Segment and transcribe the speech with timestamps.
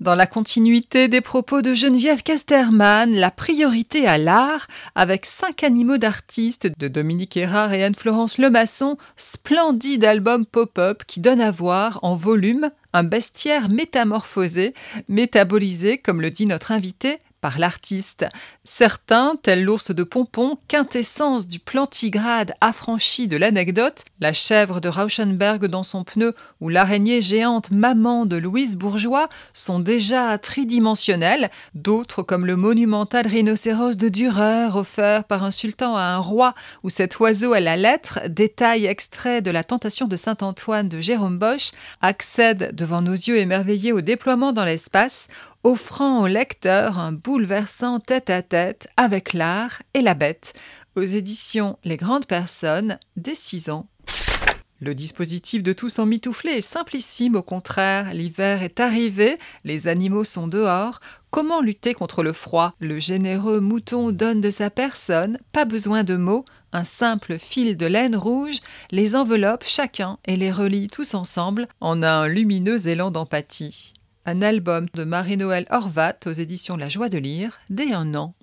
[0.00, 5.96] Dans la continuité des propos de Geneviève Casterman, la priorité à l'art, avec cinq animaux
[5.96, 12.14] d'artistes de Dominique Erard et Anne-Florence Lemasson, splendide album pop-up qui donne à voir en
[12.14, 14.74] volume un bestiaire métamorphosé,
[15.08, 18.26] métabolisé, comme le dit notre invité, par l'artiste.
[18.64, 25.66] Certains, tels l'ours de Pompon, quintessence du plantigrade affranchi de l'anecdote, la chèvre de Rauschenberg
[25.66, 31.52] dans son pneu ou l'araignée géante maman de Louise Bourgeois, sont déjà tridimensionnels.
[31.76, 36.90] D'autres, comme le monumental rhinocéros de Dürer offert par un sultan à un roi, ou
[36.90, 41.70] cet oiseau à la lettre, détail extrait de la tentation de Saint-Antoine de Jérôme Bosch,
[42.00, 45.28] accèdent devant nos yeux émerveillés au déploiement dans l'espace,
[45.66, 50.54] offrant au lecteur un bouleversant tête-à-tête avec l'art et la bête,
[50.94, 53.88] aux éditions Les Grandes Personnes, des 6 ans.
[54.78, 58.14] Le dispositif de tous en mitouflé est simplissime, au contraire.
[58.14, 61.00] L'hiver est arrivé, les animaux sont dehors.
[61.32, 62.72] Comment lutter contre le froid?
[62.78, 67.86] Le généreux mouton donne de sa personne, pas besoin de mots, un simple fil de
[67.86, 68.60] laine rouge
[68.92, 73.94] les enveloppe chacun et les relie tous ensemble en un lumineux élan d'empathie
[74.26, 78.34] un album de Marie-Noël Horvat aux éditions La Joie de lire dès un an.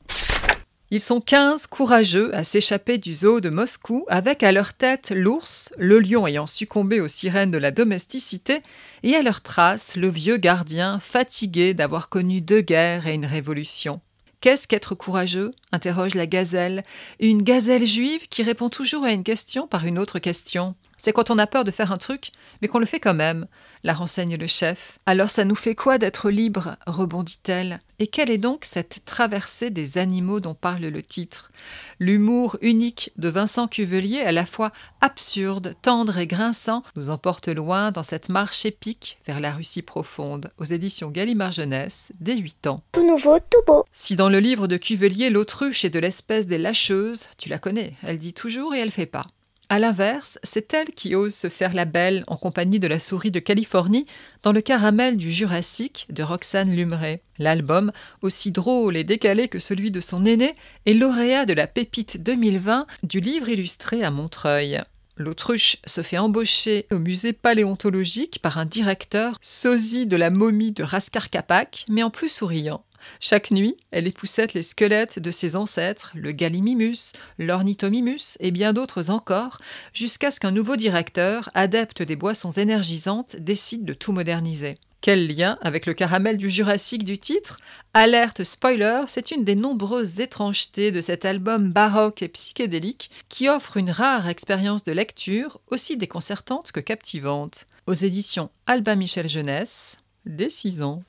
[0.91, 5.73] Ils sont quinze courageux à s'échapper du zoo de Moscou avec à leur tête l'ours,
[5.77, 8.61] le lion ayant succombé aux sirènes de la domesticité,
[9.01, 13.99] et à leur trace le vieux gardien fatigué d'avoir connu deux guerres et une révolution.
[14.39, 15.51] Qu'est-ce qu'être courageux?
[15.71, 16.83] interroge la gazelle,
[17.19, 20.75] une gazelle juive qui répond toujours à une question par une autre question.
[20.97, 23.47] C'est quand on a peur de faire un truc, mais qu'on le fait quand même,
[23.83, 24.99] la renseigne le chef.
[25.05, 27.79] Alors ça nous fait quoi d'être libre rebondit-elle.
[27.99, 31.51] Et quelle est donc cette traversée des animaux dont parle le titre?
[31.99, 34.71] L'humour unique de Vincent Cuvelier, à la fois
[35.01, 40.51] absurde, tendre et grinçant, nous emporte loin dans cette marche épique vers la Russie profonde,
[40.57, 42.81] aux éditions Gallimard Jeunesse, dès 8 ans.
[42.91, 43.85] Tout nouveau, tout beau.
[43.93, 47.93] Si dans le livre de Cuvelier, l'autruche est de l'espèce des lâcheuses, tu la connais,
[48.03, 49.27] elle dit toujours et elle fait pas.
[49.73, 53.31] À l'inverse, c'est elle qui ose se faire la belle en compagnie de la souris
[53.31, 54.05] de Californie
[54.43, 57.21] dans le caramel du Jurassique de Roxane Lumray.
[57.39, 57.91] L'album,
[58.21, 60.53] aussi drôle et décalé que celui de son aîné,
[60.85, 64.79] est lauréat de la Pépite 2020 du livre illustré à Montreuil.
[65.17, 70.83] L'autruche se fait embaucher au musée paléontologique par un directeur sosie de la momie de
[70.83, 72.85] Raskar Kapak, mais en plus souriant.
[73.19, 79.09] Chaque nuit, elle époussette les squelettes de ses ancêtres, le Gallimimus, l'Ornithomimus et bien d'autres
[79.09, 79.59] encore,
[79.93, 84.75] jusqu'à ce qu'un nouveau directeur, adepte des boissons énergisantes, décide de tout moderniser.
[85.03, 87.57] Quel lien avec le caramel du Jurassique du titre?
[87.93, 93.75] Alerte spoiler, c'est une des nombreuses étrangetés de cet album baroque et psychédélique qui offre
[93.75, 97.65] une rare expérience de lecture aussi déconcertante que captivante.
[97.85, 101.03] Aux éditions Albin Michel Jeunesse, dès 6 ans.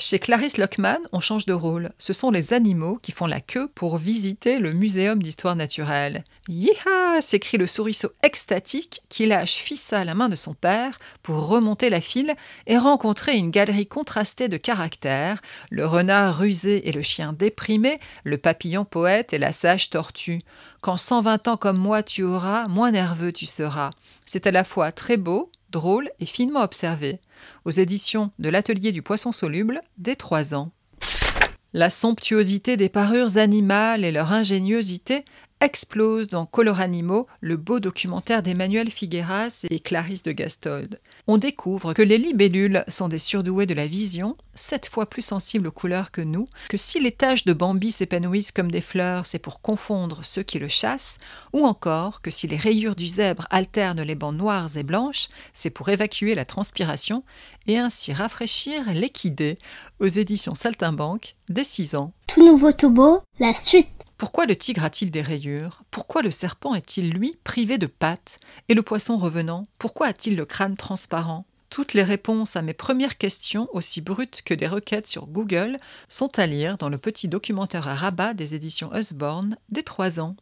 [0.00, 1.90] Chez Clarisse Lockman, on change de rôle.
[1.98, 6.22] Ce sont les animaux qui font la queue pour visiter le Muséum d'histoire naturelle.
[6.48, 11.90] Yiha s'écrie le souriceau extatique qui lâche Fissa la main de son père pour remonter
[11.90, 12.36] la file
[12.68, 18.38] et rencontrer une galerie contrastée de caractères, le renard rusé et le chien déprimé, le
[18.38, 20.38] papillon poète et la sage tortue.
[20.80, 23.90] Quand 120 ans comme moi tu auras, moins nerveux tu seras.
[24.26, 27.20] C'est à la fois très beau, drôle et finement observé
[27.64, 30.70] aux éditions de l'Atelier du Poisson Soluble dès trois ans.
[31.74, 35.24] La somptuosité des parures animales et leur ingéniosité
[35.60, 41.00] explose dans Color Animaux, le beau documentaire d'Emmanuel Figueras et Clarisse de Gastold.
[41.26, 45.68] On découvre que les libellules sont des surdoués de la vision, sept fois plus sensibles
[45.68, 49.38] aux couleurs que nous, que si les taches de Bambi s'épanouissent comme des fleurs, c'est
[49.38, 51.18] pour confondre ceux qui le chassent,
[51.52, 55.70] ou encore que si les rayures du zèbre alternent les bandes noires et blanches, c'est
[55.70, 57.24] pour évacuer la transpiration
[57.66, 59.58] et ainsi rafraîchir l'équidé,
[60.00, 62.12] aux éditions Saltimbanque, dès 6 ans.
[62.26, 64.04] Tout nouveau beau, la suite.
[64.16, 65.82] Pourquoi le tigre a-t-il des rayures?
[65.92, 68.40] Pourquoi le serpent est-il, lui, privé de pattes?
[68.68, 71.46] Et le poisson revenant, pourquoi a-t-il le crâne transparent?
[71.70, 75.76] Toutes les réponses à mes premières questions, aussi brutes que des requêtes sur Google,
[76.08, 80.34] sont à lire dans le petit documentaire à rabat des éditions Usborne des trois ans.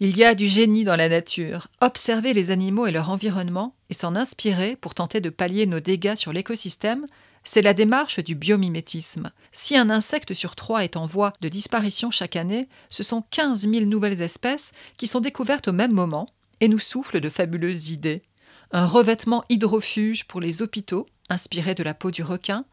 [0.00, 1.68] Il y a du génie dans la nature.
[1.80, 6.14] Observer les animaux et leur environnement et s'en inspirer pour tenter de pallier nos dégâts
[6.14, 7.06] sur l'écosystème,
[7.44, 9.30] c'est la démarche du biomimétisme.
[9.52, 13.68] Si un insecte sur trois est en voie de disparition chaque année, ce sont 15
[13.68, 16.28] 000 nouvelles espèces qui sont découvertes au même moment
[16.60, 18.22] et nous soufflent de fabuleuses idées.
[18.70, 22.64] Un revêtement hydrofuge pour les hôpitaux, inspiré de la peau du requin,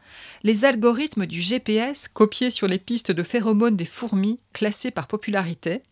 [0.42, 5.82] les algorithmes du GPS copiés sur les pistes de phéromones des fourmis classées par popularité,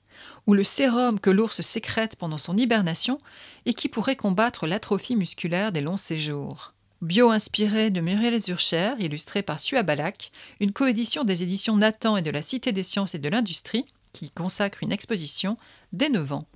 [0.46, 3.18] ou le sérum que l'ours sécrète pendant son hibernation
[3.66, 6.73] et qui pourrait combattre l'atrophie musculaire des longs séjours.
[7.04, 12.30] Bio-inspiré de Muriel Zurcher, illustré par Sua Balak, une coédition des éditions Nathan et de
[12.30, 15.54] la Cité des sciences et de l'industrie, qui consacre une exposition
[15.92, 16.46] dès 9 ans.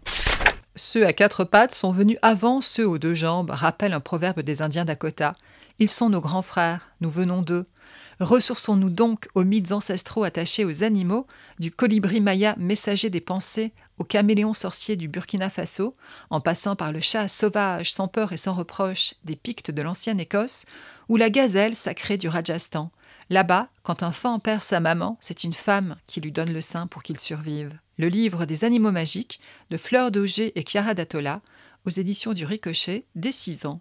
[0.74, 4.62] Ceux à quatre pattes sont venus avant ceux aux deux jambes, rappelle un proverbe des
[4.62, 5.34] Indiens Dakota.
[5.78, 7.66] Ils sont nos grands frères, nous venons d'eux.
[8.20, 11.26] Ressourçons-nous donc aux mythes ancestraux attachés aux animaux,
[11.58, 15.96] du colibri maya messager des pensées au caméléon sorcier du Burkina Faso,
[16.30, 20.20] en passant par le chat sauvage sans peur et sans reproche des Pictes de l'ancienne
[20.20, 20.66] Écosse,
[21.08, 22.90] ou la gazelle sacrée du Rajasthan.
[23.30, 26.86] Là-bas, quand un fan perd sa maman, c'est une femme qui lui donne le sein
[26.86, 27.72] pour qu'il survive.
[27.98, 31.42] Le livre des animaux magiques de Fleur d'Auger et Chiara Datola,
[31.84, 33.80] aux éditions du Ricochet, dès 6 ans.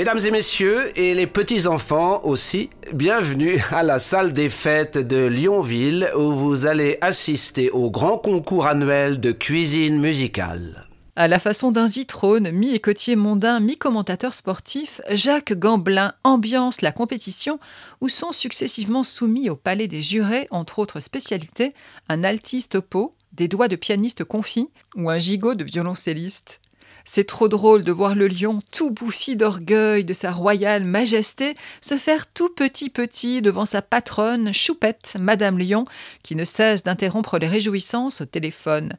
[0.00, 6.10] Mesdames et messieurs, et les petits-enfants aussi, bienvenue à la salle des fêtes de Lyonville
[6.16, 10.88] où vous allez assister au grand concours annuel de cuisine musicale.
[11.16, 17.60] À la façon d'un zitrone, mi-écotier mondain, mi-commentateur sportif, Jacques Gamblin ambiance la compétition
[18.00, 21.74] où sont successivement soumis au palais des jurés, entre autres spécialités,
[22.08, 26.62] un altiste pot, des doigts de pianiste confit ou un gigot de violoncelliste.
[27.12, 31.96] C'est trop drôle de voir le lion, tout bouffi d'orgueil de sa royale majesté, se
[31.96, 35.86] faire tout petit petit devant sa patronne, Choupette, Madame Lion,
[36.22, 38.94] qui ne cesse d'interrompre les réjouissances au téléphone.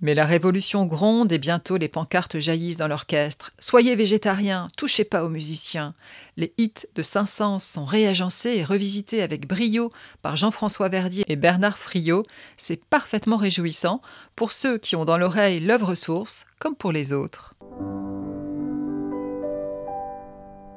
[0.00, 3.52] Mais la révolution gronde et bientôt les pancartes jaillissent dans l'orchestre.
[3.70, 5.92] Soyez végétariens, touchez pas aux musiciens.
[6.38, 9.92] Les hits de Saint-Saëns sont réagencés et revisités avec brio
[10.22, 12.22] par Jean-François Verdier et Bernard Friot.
[12.56, 14.00] C'est parfaitement réjouissant
[14.36, 17.56] pour ceux qui ont dans l'oreille l'œuvre source comme pour les autres.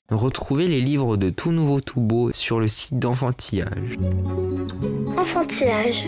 [0.09, 3.95] Retrouvez les livres de Tout Nouveau Tout Beau sur le site d'Enfantillage.
[5.15, 6.07] Enfantillage.